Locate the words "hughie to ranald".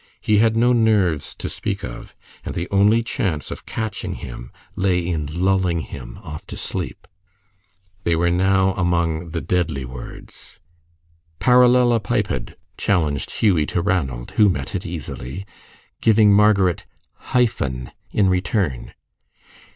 13.29-14.31